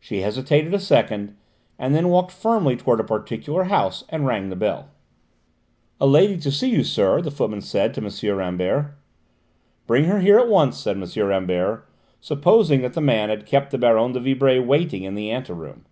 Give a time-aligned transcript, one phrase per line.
[0.00, 1.36] She hesitated a second,
[1.78, 4.88] and then walked firmly towards a particular house, and rang the bell.
[6.00, 8.36] "A lady to see you, sir," the footman said to M.
[8.38, 8.96] Rambert.
[9.86, 11.26] "Bring her in here at once," said M.
[11.28, 11.88] Rambert,
[12.20, 15.84] supposing that the man had kept the Baronne de Vibray waiting in the anteroom.